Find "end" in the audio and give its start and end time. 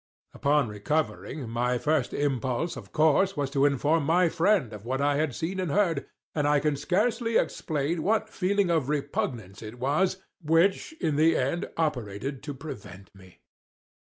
11.37-11.69